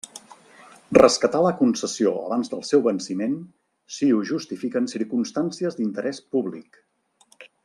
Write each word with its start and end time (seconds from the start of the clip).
Rescatar 0.97 1.41
la 1.47 1.51
concessió 1.59 2.13
abans 2.21 2.49
del 2.55 2.65
seu 2.71 2.83
venciment 2.89 3.37
si 3.99 4.11
ho 4.17 4.25
justifiquen 4.33 4.93
circumstàncies 4.97 5.79
d'interès 5.83 6.27
públic. 6.37 6.83